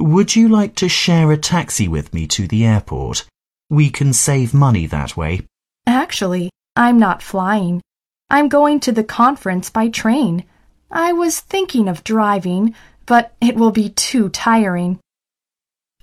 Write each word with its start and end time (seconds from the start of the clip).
Would 0.00 0.34
you 0.34 0.48
like 0.48 0.76
to 0.76 0.88
share 0.88 1.30
a 1.30 1.36
taxi 1.36 1.86
with 1.86 2.14
me 2.14 2.26
to 2.28 2.48
the 2.48 2.64
airport? 2.64 3.26
We 3.68 3.90
can 3.90 4.14
save 4.14 4.54
money 4.54 4.86
that 4.86 5.14
way. 5.14 5.42
Actually, 5.86 6.48
I'm 6.74 6.98
not 6.98 7.22
flying. 7.22 7.82
I'm 8.30 8.48
going 8.48 8.80
to 8.80 8.92
the 8.92 9.04
conference 9.04 9.68
by 9.68 9.90
train. 9.90 10.44
I 10.90 11.12
was 11.12 11.40
thinking 11.40 11.86
of 11.86 12.02
driving, 12.02 12.74
but 13.04 13.34
it 13.42 13.56
will 13.56 13.72
be 13.72 13.90
too 13.90 14.30
tiring. 14.30 15.00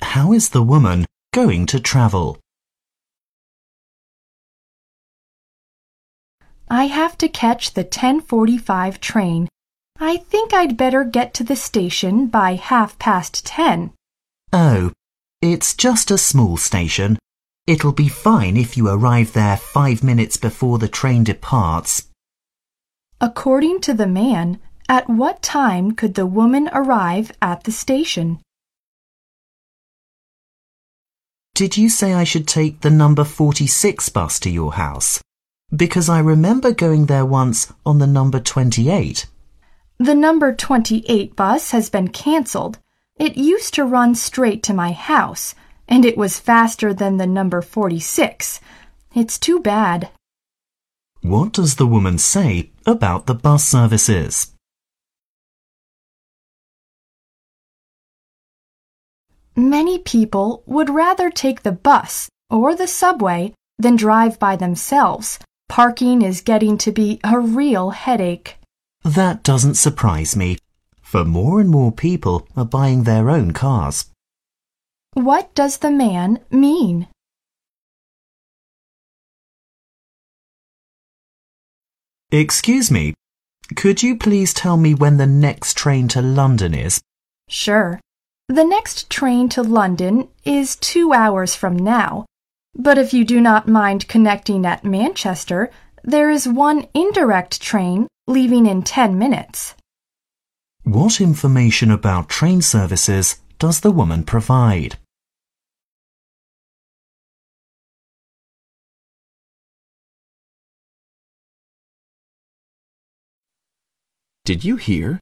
How 0.04 0.32
is 0.32 0.50
the 0.50 0.62
woman 0.62 1.08
going 1.34 1.66
to 1.66 1.80
travel? 1.80 2.38
I 6.70 6.86
have 6.86 7.18
to 7.18 7.28
catch 7.28 7.74
the 7.74 7.82
1045 7.82 9.02
train. 9.02 9.48
I 10.00 10.18
think 10.18 10.54
I'd 10.54 10.78
better 10.78 11.04
get 11.04 11.34
to 11.36 11.44
the 11.44 11.56
station 11.56 12.28
by 12.28 12.54
half 12.54 13.00
past 13.00 13.44
ten. 13.44 13.94
Oh, 14.54 14.92
it's 15.42 15.76
just 15.76 16.10
a 16.10 16.18
small 16.18 16.58
station. 16.58 17.20
It'll 17.68 17.92
be 17.92 18.08
fine 18.08 18.56
if 18.56 18.78
you 18.78 18.88
arrive 18.88 19.34
there 19.34 19.58
five 19.58 20.04
minutes 20.04 20.38
before 20.38 20.78
the 20.78 20.88
train 20.88 21.24
departs. 21.24 22.08
According 23.20 23.82
to 23.82 23.94
the 23.94 24.08
man, 24.08 24.60
at 24.88 25.10
what 25.10 25.42
time 25.42 25.92
could 25.92 26.14
the 26.14 26.26
woman 26.26 26.70
arrive 26.72 27.32
at 27.42 27.66
the 27.66 27.72
station? 27.72 28.40
Did 31.54 31.76
you 31.76 31.90
say 31.90 32.14
I 32.14 32.24
should 32.24 32.48
take 32.48 32.82
the 32.82 32.90
number 32.90 33.24
46 33.24 34.10
bus 34.10 34.40
to 34.42 34.50
your 34.50 34.74
house? 34.74 35.22
Because 35.76 36.08
I 36.08 36.20
remember 36.20 36.72
going 36.72 37.08
there 37.08 37.26
once 37.26 37.74
on 37.86 37.98
the 37.98 38.08
number 38.08 38.40
28. 38.40 39.26
The 39.98 40.16
number 40.16 40.54
28 40.54 41.36
bus 41.36 41.72
has 41.72 41.90
been 41.90 42.10
cancelled. 42.10 42.80
It 43.20 43.36
used 43.36 43.74
to 43.74 43.84
run 43.84 44.14
straight 44.14 44.62
to 44.64 44.74
my 44.74 44.92
house, 44.92 45.56
and 45.88 46.06
it 46.06 46.18
was 46.18 46.40
faster 46.40 46.94
than 46.94 47.18
the 47.18 47.26
number 47.26 47.62
46. 47.62 48.60
It's 49.16 49.40
too 49.40 49.60
bad. 49.60 50.10
What 51.22 51.52
does 51.54 51.76
the 51.76 51.88
woman 51.88 52.20
say 52.20 52.72
about 52.86 53.26
the 53.26 53.34
bus 53.34 53.66
services? 53.66 54.54
Many 59.56 59.98
people 59.98 60.62
would 60.68 60.92
rather 60.92 61.32
take 61.32 61.64
the 61.64 61.72
bus 61.72 62.30
or 62.52 62.76
the 62.76 62.86
subway 62.86 63.56
than 63.80 63.96
drive 63.96 64.38
by 64.38 64.56
themselves. 64.56 65.40
Parking 65.68 66.22
is 66.22 66.42
getting 66.42 66.78
to 66.78 66.92
be 66.92 67.20
a 67.24 67.40
real 67.40 67.90
headache. 67.90 68.58
That 69.04 69.42
doesn't 69.42 69.76
surprise 69.76 70.36
me, 70.36 70.60
for 71.08 71.24
more 71.24 71.62
and 71.62 71.70
more 71.70 71.90
people 71.90 72.46
are 72.58 72.66
buying 72.66 73.04
their 73.04 73.30
own 73.30 73.52
cars. 73.52 74.08
What 75.14 75.56
does 75.56 75.78
the 75.78 75.90
man 75.90 76.42
mean? 76.52 77.08
Excuse 82.30 82.92
me, 82.92 83.14
could 83.78 84.04
you 84.04 84.18
please 84.18 84.54
tell 84.54 84.76
me 84.76 84.94
when 84.94 85.16
the 85.16 85.26
next 85.26 85.78
train 85.78 86.10
to 86.10 86.22
London 86.22 86.74
is? 86.74 87.00
Sure. 87.48 88.02
The 88.50 88.66
next 88.66 89.10
train 89.10 89.48
to 89.50 89.64
London 89.64 90.28
is 90.44 90.76
two 90.76 91.14
hours 91.14 91.56
from 91.56 91.78
now. 91.78 92.26
But 92.76 92.98
if 92.98 93.14
you 93.14 93.24
do 93.24 93.40
not 93.40 93.66
mind 93.66 94.10
connecting 94.10 94.66
at 94.66 94.84
Manchester, 94.84 95.72
there 96.04 96.30
is 96.30 96.50
one 96.50 96.86
indirect 96.94 97.62
train 97.62 98.08
leaving 98.28 98.66
in 98.66 98.84
10 98.84 99.18
minutes. 99.18 99.74
What 100.88 101.20
information 101.20 101.92
about 101.92 102.30
train 102.30 102.62
services 102.62 103.42
does 103.60 103.82
the 103.82 103.92
woman 103.92 104.24
provide? 104.24 104.98
Did 114.46 114.64
you 114.64 114.78
hear? 114.78 115.20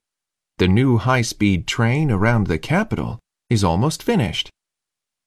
The 0.59 0.67
new 0.67 0.99
high-speed 0.99 1.65
train 1.65 2.11
around 2.11 2.45
the 2.45 2.59
capital 2.59 3.17
is 3.49 3.63
almost 3.63 4.03
finished. 4.03 4.51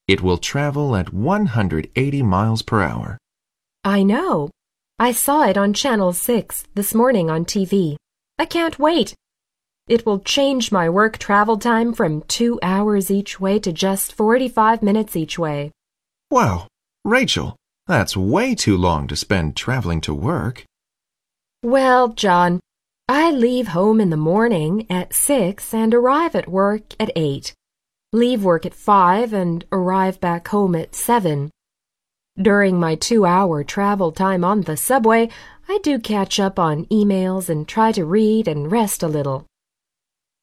It 0.06 0.22
will 0.22 0.38
travel 0.38 0.94
at 0.94 1.12
180 1.12 2.22
miles 2.22 2.62
per 2.62 2.80
hour. 2.80 3.18
I 3.82 4.04
know. 4.04 4.50
I 5.00 5.10
saw 5.10 5.48
it 5.48 5.58
on 5.58 5.72
Channel 5.74 6.12
6 6.12 6.62
this 6.76 6.94
morning 6.94 7.28
on 7.28 7.44
TV. 7.44 7.96
I 8.38 8.44
can't 8.44 8.78
wait. 8.78 9.16
It 9.88 10.04
will 10.04 10.20
change 10.20 10.70
my 10.70 10.90
work 10.90 11.16
travel 11.16 11.56
time 11.56 11.94
from 11.94 12.22
two 12.28 12.58
hours 12.62 13.10
each 13.10 13.40
way 13.40 13.58
to 13.60 13.72
just 13.72 14.12
45 14.12 14.82
minutes 14.82 15.16
each 15.16 15.38
way. 15.38 15.72
Wow, 16.30 16.68
Rachel, 17.06 17.56
that's 17.86 18.14
way 18.14 18.54
too 18.54 18.76
long 18.76 19.06
to 19.08 19.16
spend 19.16 19.56
traveling 19.56 20.02
to 20.02 20.12
work. 20.12 20.64
Well, 21.62 22.08
John, 22.08 22.60
I 23.08 23.30
leave 23.30 23.68
home 23.68 23.98
in 23.98 24.10
the 24.10 24.18
morning 24.18 24.86
at 24.90 25.14
6 25.14 25.72
and 25.72 25.94
arrive 25.94 26.34
at 26.34 26.48
work 26.48 26.94
at 27.00 27.10
8. 27.16 27.54
Leave 28.12 28.44
work 28.44 28.66
at 28.66 28.74
5 28.74 29.32
and 29.32 29.64
arrive 29.72 30.20
back 30.20 30.48
home 30.48 30.74
at 30.74 30.94
7. 30.94 31.50
During 32.40 32.78
my 32.78 32.94
two 32.94 33.24
hour 33.24 33.64
travel 33.64 34.12
time 34.12 34.44
on 34.44 34.60
the 34.60 34.76
subway, 34.76 35.30
I 35.66 35.78
do 35.82 35.98
catch 35.98 36.38
up 36.38 36.58
on 36.58 36.84
emails 36.86 37.48
and 37.48 37.66
try 37.66 37.90
to 37.92 38.04
read 38.04 38.46
and 38.46 38.70
rest 38.70 39.02
a 39.02 39.08
little. 39.08 39.47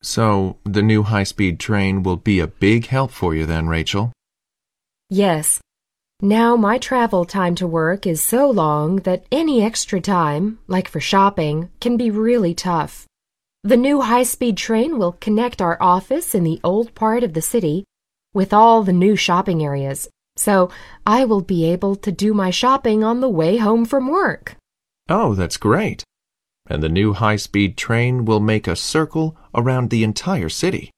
So, 0.05 0.57
the 0.63 0.83
new 0.83 1.01
high 1.01 1.23
speed 1.23 1.59
train 1.59 2.03
will 2.03 2.15
be 2.15 2.39
a 2.39 2.45
big 2.45 2.85
help 2.85 3.09
for 3.09 3.33
you 3.33 3.47
then, 3.47 3.67
Rachel. 3.67 4.11
Yes. 5.09 5.59
Now 6.21 6.55
my 6.55 6.77
travel 6.77 7.25
time 7.25 7.55
to 7.55 7.65
work 7.65 8.05
is 8.05 8.21
so 8.21 8.47
long 8.47 8.97
that 8.97 9.25
any 9.31 9.63
extra 9.63 9.99
time, 9.99 10.59
like 10.67 10.87
for 10.87 10.99
shopping, 10.99 11.71
can 11.81 11.97
be 11.97 12.11
really 12.11 12.53
tough. 12.53 13.07
The 13.63 13.77
new 13.77 14.01
high 14.01 14.21
speed 14.21 14.57
train 14.57 14.99
will 14.99 15.13
connect 15.13 15.59
our 15.59 15.81
office 15.81 16.35
in 16.35 16.43
the 16.43 16.61
old 16.63 16.93
part 16.93 17.23
of 17.23 17.33
the 17.33 17.41
city 17.41 17.83
with 18.31 18.53
all 18.53 18.83
the 18.83 18.93
new 18.93 19.15
shopping 19.15 19.65
areas, 19.65 20.07
so 20.37 20.69
I 21.03 21.25
will 21.25 21.41
be 21.41 21.65
able 21.65 21.95
to 21.95 22.11
do 22.11 22.31
my 22.35 22.51
shopping 22.51 23.03
on 23.03 23.21
the 23.21 23.29
way 23.29 23.57
home 23.57 23.85
from 23.85 24.07
work. 24.07 24.55
Oh, 25.09 25.33
that's 25.33 25.57
great. 25.57 26.03
And 26.67 26.81
the 26.81 26.89
new 26.89 27.13
high 27.13 27.35
speed 27.35 27.77
train 27.77 28.25
will 28.25 28.39
make 28.39 28.67
a 28.67 28.75
circle 28.75 29.37
around 29.53 29.89
the 29.89 30.03
entire 30.03 30.49
city. 30.49 30.91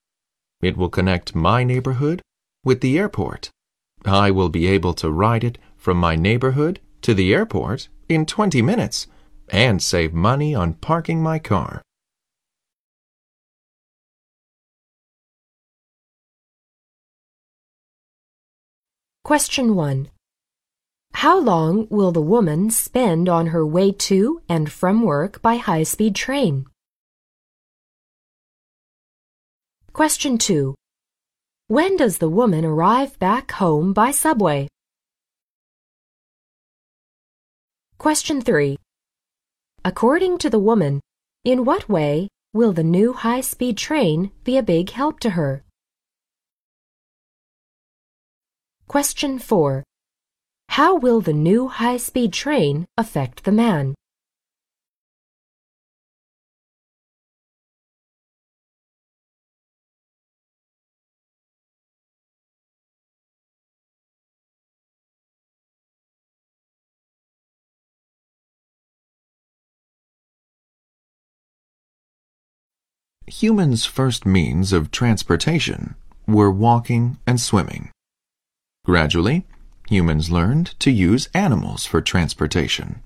It 0.61 0.77
will 0.77 0.89
connect 0.89 1.35
my 1.35 1.63
neighborhood 1.63 2.21
with 2.63 2.81
the 2.81 2.97
airport. 2.97 3.49
I 4.05 4.31
will 4.31 4.49
be 4.49 4.67
able 4.67 4.93
to 4.95 5.11
ride 5.11 5.43
it 5.43 5.57
from 5.75 5.97
my 5.97 6.15
neighborhood 6.15 6.79
to 7.01 7.13
the 7.13 7.33
airport 7.33 7.89
in 8.09 8.25
20 8.25 8.61
minutes 8.61 9.07
and 9.49 9.81
save 9.81 10.13
money 10.13 10.55
on 10.55 10.73
parking 10.73 11.21
my 11.21 11.39
car. 11.39 11.81
Question 19.23 19.75
1. 19.75 20.09
How 21.21 21.39
long 21.39 21.87
will 21.89 22.11
the 22.11 22.21
woman 22.21 22.69
spend 22.69 23.27
on 23.27 23.47
her 23.47 23.65
way 23.65 23.91
to 23.91 24.43
and 24.47 24.71
from 24.71 25.01
work 25.01 25.41
by 25.41 25.55
high 25.55 25.81
speed 25.81 26.13
train? 26.13 26.67
Question 29.93 30.37
2. 30.37 30.75
When 31.69 31.97
does 31.97 32.19
the 32.19 32.29
woman 32.29 32.63
arrive 32.63 33.17
back 33.17 33.49
home 33.53 33.93
by 33.93 34.11
subway? 34.11 34.67
Question 37.97 38.39
3. 38.39 38.77
According 39.83 40.37
to 40.37 40.51
the 40.51 40.59
woman, 40.59 41.01
in 41.43 41.65
what 41.65 41.89
way 41.89 42.27
will 42.53 42.73
the 42.73 42.83
new 42.83 43.13
high 43.13 43.41
speed 43.41 43.75
train 43.75 44.31
be 44.43 44.55
a 44.55 44.61
big 44.61 44.91
help 44.91 45.19
to 45.21 45.31
her? 45.31 45.63
Question 48.87 49.39
4. 49.39 49.83
How 50.77 50.95
will 50.95 51.21
the 51.21 51.33
new 51.33 51.69
high 51.69 51.97
speed 51.97 52.33
train 52.33 52.85
affect 52.99 53.45
the 53.45 53.51
man? 53.51 53.95
Humans' 73.25 73.85
first 73.85 74.27
means 74.27 74.71
of 74.71 74.91
transportation 74.91 75.95
were 76.27 76.51
walking 76.51 77.17
and 77.25 77.41
swimming. 77.41 77.89
Gradually, 78.85 79.47
humans 79.89 80.29
learned 80.29 80.79
to 80.79 80.91
use 80.91 81.29
animals 81.33 81.85
for 81.85 82.01
transportation. 82.01 83.01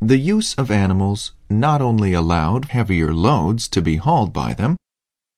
The 0.00 0.18
use 0.18 0.54
of 0.54 0.70
animals 0.70 1.32
not 1.48 1.82
only 1.82 2.12
allowed 2.12 2.66
heavier 2.66 3.12
loads 3.12 3.68
to 3.68 3.82
be 3.82 3.96
hauled 3.96 4.32
by 4.32 4.54
them, 4.54 4.76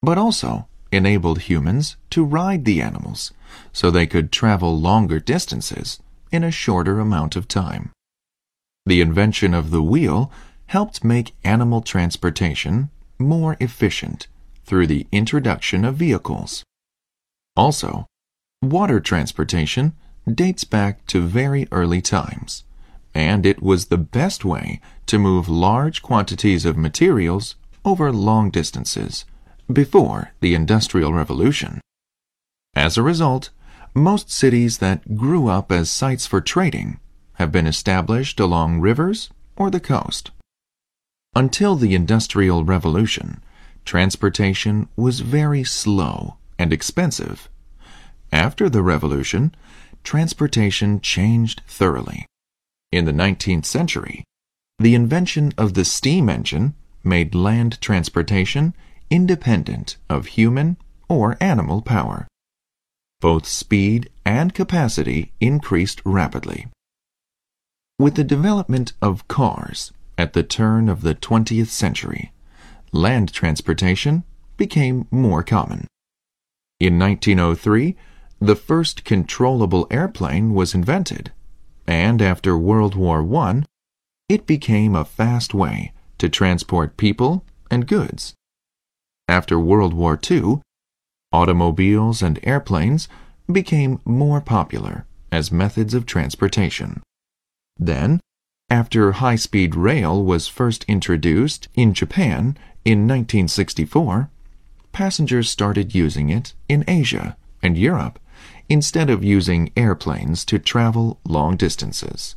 but 0.03 0.19
also 0.19 0.69
enabled 0.91 1.43
humans 1.43 1.97
to 2.11 2.25
ride 2.25 2.65
the 2.65 2.81
animals 2.81 3.33
so 3.73 3.91
they 3.91 4.07
could 4.07 4.31
travel 4.31 4.79
longer 4.79 5.19
distances 5.19 5.99
in 6.31 6.45
a 6.45 6.51
shorter 6.51 7.01
amount 7.01 7.37
of 7.37 7.49
time. 7.49 7.91
The 8.87 9.01
invention 9.01 9.55
of 9.55 9.71
the 9.71 9.83
wheel 9.83 10.31
helped 10.67 11.05
make 11.05 11.35
animal 11.45 11.83
transportation 11.83 12.91
more 13.19 13.57
efficient 13.61 14.27
through 14.65 14.87
the 14.87 15.07
introduction 15.13 15.85
of 15.85 15.97
vehicles. 15.97 16.65
Also, 17.57 18.07
water 18.63 19.01
transportation 19.01 19.93
dates 20.31 20.65
back 20.65 21.07
to 21.09 21.21
very 21.21 21.67
early 21.73 22.01
times, 22.01 22.65
and 23.15 23.45
it 23.45 23.63
was 23.63 23.87
the 23.87 23.99
best 23.99 24.45
way 24.45 24.81
to 25.07 25.19
move 25.19 25.49
large 25.49 26.03
quantities 26.03 26.65
of 26.65 26.77
materials 26.77 27.57
over 27.85 28.13
long 28.13 28.51
distances 28.51 29.25
before 29.73 30.33
the 30.41 30.55
Industrial 30.55 31.13
Revolution. 31.13 31.81
As 32.75 32.97
a 32.97 33.03
result, 33.03 33.51
most 33.95 34.31
cities 34.31 34.79
that 34.79 35.17
grew 35.17 35.49
up 35.49 35.71
as 35.71 35.91
sites 35.91 36.27
for 36.27 36.41
trading 36.41 36.99
have 37.35 37.53
been 37.53 37.67
established 37.67 38.41
along 38.41 38.81
rivers 38.81 39.31
or 39.57 39.71
the 39.71 39.81
coast. 39.81 40.31
Until 41.35 41.77
the 41.77 41.95
Industrial 41.95 42.65
Revolution, 42.65 43.43
transportation 43.85 44.89
was 44.97 45.21
very 45.21 45.65
slow 45.65 46.37
and 46.59 46.73
expensive. 46.73 47.49
After 48.31 48.69
the 48.69 48.83
revolution, 48.83 49.55
transportation 50.03 51.01
changed 51.01 51.63
thoroughly. 51.67 52.27
In 52.91 53.05
the 53.05 53.13
19th 53.13 53.65
century, 53.65 54.25
the 54.79 54.95
invention 54.95 55.53
of 55.57 55.75
the 55.75 55.85
steam 55.85 56.29
engine 56.29 56.75
made 57.05 57.35
land 57.35 57.81
transportation 57.81 58.75
independent 59.11 59.97
of 60.09 60.27
human 60.27 60.77
or 61.09 61.37
animal 61.41 61.83
power. 61.83 62.27
Both 63.21 63.47
speed 63.47 64.11
and 64.25 64.55
capacity 64.55 65.33
increased 65.41 66.01
rapidly. 66.05 66.67
With 67.99 68.17
the 68.17 68.25
development 68.25 68.95
of 69.01 69.29
cars 69.29 69.93
at 70.19 70.33
the 70.33 70.43
turn 70.43 70.89
of 70.89 71.03
the 71.03 71.15
20th 71.15 71.69
century, 71.69 72.33
land 72.91 73.33
transportation 73.33 74.25
became 74.57 75.07
more 75.11 75.43
common. 75.43 75.87
In 76.81 76.99
1903, 76.99 77.97
the 78.43 78.57
first 78.57 79.05
controllable 79.05 79.87
airplane 79.89 80.53
was 80.53 80.75
invented, 80.75 81.31
and 81.87 82.21
after 82.21 82.59
World 82.59 82.97
War 82.97 83.23
I, 83.37 83.63
it 84.29 84.49
became 84.49 84.97
a 84.97 85.05
fast 85.05 85.55
way 85.55 85.93
to 86.19 86.29
transport 86.29 86.97
people 86.97 87.45
and 87.71 87.87
goods. 87.87 88.35
After 89.29 89.61
World 89.61 89.95
War 89.95 90.19
II, 90.29 90.61
automobiles 91.33 92.21
and 92.21 92.41
airplanes 92.43 93.09
became 93.51 94.01
more 94.05 94.41
popular 94.41 95.07
as 95.31 95.53
methods 95.53 95.95
of 95.95 96.05
transportation. 96.05 97.01
Then, 97.79 98.19
after 98.69 99.13
high 99.13 99.37
speed 99.37 99.77
rail 99.77 100.25
was 100.25 100.49
first 100.49 100.85
introduced 100.89 101.69
in 101.75 101.95
Japan 101.95 102.59
in 102.85 103.07
1964, 103.07 104.31
passengers 104.91 105.49
started 105.49 105.95
using 105.95 106.29
it 106.29 106.55
in 106.69 106.85
Asia 106.89 107.37
and 107.63 107.79
Europe 107.79 108.19
instead 108.69 109.11
of 109.11 109.25
using 109.25 109.71
airplanes 109.77 110.45
to 110.45 110.59
travel 110.59 111.19
long 111.25 111.57
distances. 111.57 112.37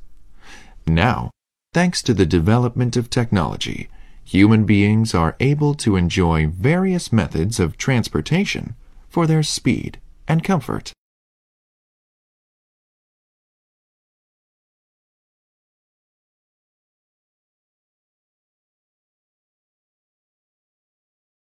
Now, 0.88 1.32
thanks 1.74 2.02
to 2.04 2.14
the 2.14 2.26
development 2.26 2.96
of 2.96 3.10
technology, 3.10 3.90
human 4.24 4.66
beings 4.66 5.14
are 5.14 5.36
able 5.40 5.74
to 5.76 5.96
enjoy 5.96 6.48
various 6.48 7.14
methods 7.14 7.60
of 7.60 7.78
transportation 7.78 8.76
for 9.08 9.28
their 9.28 9.44
speed 9.44 10.00
and 10.28 10.44
comfort. 10.44 10.92